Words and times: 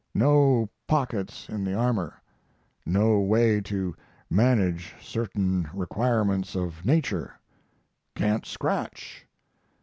No 0.15 0.67
pockets 0.87 1.47
in 1.47 1.63
the 1.63 1.75
armor. 1.75 2.15
No 2.87 3.19
way 3.19 3.61
to 3.61 3.95
manage 4.31 4.95
certain 4.99 5.69
requirements 5.75 6.55
of 6.55 6.83
nature. 6.83 7.39
Can't 8.15 8.43
scratch. 8.47 9.27